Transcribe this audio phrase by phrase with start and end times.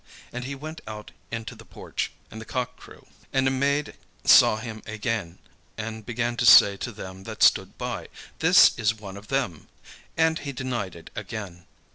[0.33, 3.05] And he went out into the porch; and the cock crew.
[3.31, 3.93] And a maid
[4.25, 5.37] saw him again,
[5.77, 8.07] and began to say to them that stood by,
[8.39, 9.67] "This is one of them."
[10.17, 11.67] And he denied it again.